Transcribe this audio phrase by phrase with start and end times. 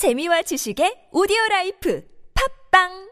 [0.00, 2.00] 재미와 지식의 오디오 라이프
[2.32, 3.10] 팝빵